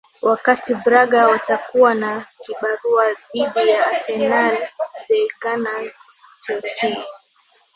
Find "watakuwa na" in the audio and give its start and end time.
1.27-2.25